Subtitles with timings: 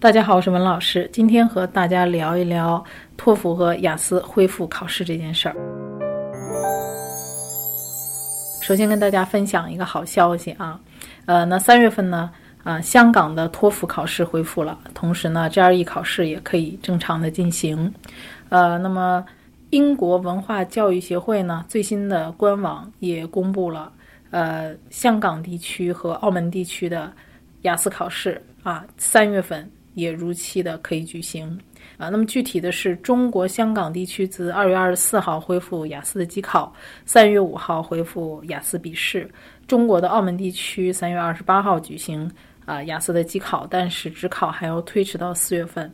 [0.00, 2.82] 大家好，我是文老师，今天和大家聊一聊
[3.16, 5.56] 托福和雅思恢复考试这件事儿。
[8.62, 10.78] 首先跟大家分享一个好消息啊，
[11.26, 12.30] 呃，那三月份呢，
[12.62, 17.92] 啊，香港的托福考试恢复了，同时呢，GRE 考试也可以正常的进行。
[18.50, 19.24] 呃，那么
[19.70, 23.90] 英国文化教育协会呢，最新的官网也公布了，
[24.30, 27.12] 呃，香港地区和澳门地区的
[27.62, 29.68] 雅思考试啊，三月份。
[29.98, 31.58] 也如期的可以举行
[31.96, 32.08] 啊。
[32.08, 36.72] 那么具体的是，中国香港地区自二月二十四号恢复雅思的机考，
[37.04, 39.28] 三月五号恢复雅思笔试。
[39.66, 42.30] 中国的澳门地区三月二十八号举行
[42.64, 45.92] 啊雅思的机考，但是职考还要推迟到四月份。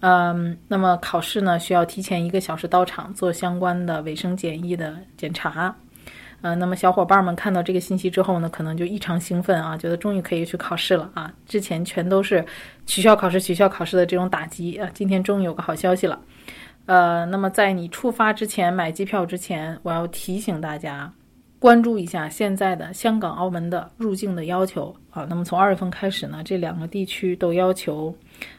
[0.00, 5.74] 嗯，那么考试呢需要提前一个小时到场做相关的卫生检疫的检查。
[6.46, 11.32] 呃，那么小伙伴们看到这个信息之后呢，可能就异常兴奋啊，觉得终于可以去考试了啊！
[11.44, 12.44] 之前全都是
[12.86, 16.20] 取消考试、取消考试的这种打击啊，今天终于有个好消息了。
[16.84, 21.12] 呃，那么在你出发之前买机票之前，我要提醒大家
[21.58, 25.26] 关注一下现在的香港、澳门的入境的要求啊。
[25.28, 28.14] 那么从二月份开始呢，这两个地区都要求，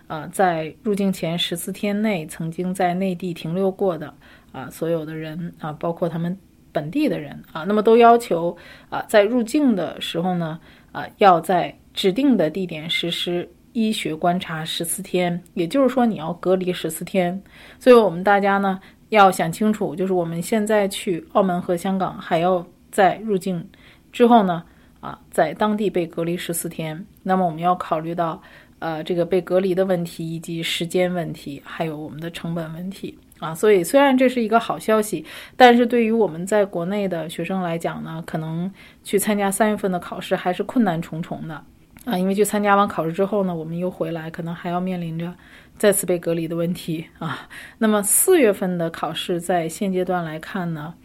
[0.08, 4.14] 呃，在入境前十四天内曾经在内地停留过的
[4.52, 6.38] 啊所有的人啊，包括他们。
[6.72, 8.56] 本地的人啊，那么都要求
[8.90, 10.60] 啊，在入境的时候呢，
[10.92, 17.42] 啊，要在指定的地点实施医学观察十四天，也就是说你要隔离十四天。
[17.80, 18.80] 所以我们大家呢
[19.10, 23.68] 要想清楚，就是我们现在去澳门和香港，还要在入境
[24.12, 24.64] 之后呢，
[25.00, 27.06] 啊，在当地被隔离十四天。
[27.23, 28.42] 那么我们要考虑到
[28.80, 33.17] 呃这个被隔离的问题，以及时间问题，还有我们的成本问题。
[33.39, 35.23] 啊，所以虽然这是一个好消息，
[35.56, 38.72] 但是对于我们在国内的学生来讲呢，可能
[39.03, 41.64] 去参加三月份的考试还是困难重重的
[42.05, 45.31] 啊，因为去参加完考试之后呢，我们又回来，可能还要面临着
[45.78, 47.48] 再次被隔离的问题啊。
[47.78, 50.95] 那么四月份的考试在现阶段来看呢，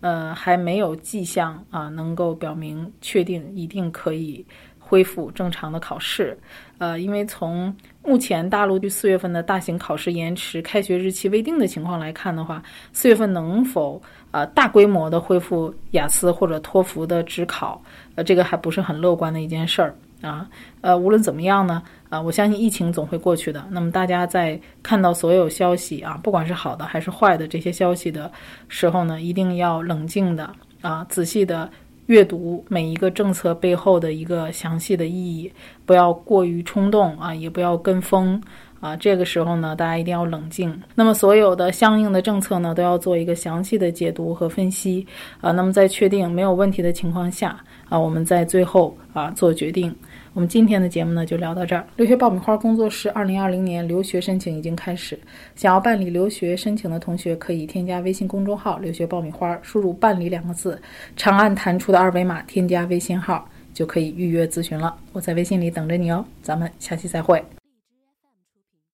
[0.00, 4.46] 呃，还没有迹象啊，能够表明确定一定可以。
[4.88, 6.38] 恢复正常的考试，
[6.78, 7.74] 呃，因为从
[8.04, 17.82] 目前大陆对四月份的大型考试延迟、开学日期未定的情况来看的话，四月份能否呃大规模的恢复雅思或者托福的职考，
[18.14, 19.92] 呃，这个还不是很乐观的一件事儿
[20.22, 20.48] 啊。
[20.82, 23.66] 呃，无论怎么样呢，啊，我相信疫情总会过去的。
[23.68, 28.30] 那么大家在看到所有消息啊，不管是好的还是坏的这些消息的
[28.68, 30.48] 时候呢，一定要冷静的
[30.80, 31.68] 啊，仔细的。
[32.06, 35.52] 阅读每一个政策背后的一个详细的意义，
[35.84, 38.40] 不要过于冲动啊，也不要跟风
[38.80, 38.96] 啊。
[38.96, 40.74] 这个时候呢，大家一定要冷静。
[40.94, 45.06] 那么，所有的相应的政策呢，都要做一个详细的解读和分析
[45.40, 45.52] 啊。
[45.52, 49.94] 那么，在确定没有问题的情况下啊，我们在最后啊做决定。
[50.34, 51.82] 我们今天的节目呢就聊到这儿。
[51.96, 55.18] 留学爆米花工作室二零二零年留学申请已经开始，
[55.54, 60.78] 想要办理留学申请的同学可以添加微信公众号“留学爆米花”，输入“办理”两个字，
[61.16, 64.94] 长按弹出的二维码添加微信号就可以预约咨询了。
[65.14, 67.42] 我在微信里等着你哦，咱们下期再会。